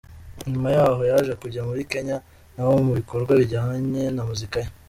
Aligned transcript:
Nyuma 0.51 0.69
yaho 0.75 1.01
yaje 1.11 1.33
kujya 1.41 1.61
muri 1.69 1.81
Kenya, 1.91 2.17
naho 2.53 2.71
mu 2.85 2.91
bikorwa 2.99 3.31
bijyanye 3.39 4.03
na 4.15 4.23
muzika 4.29 4.57
ye. 4.63 4.67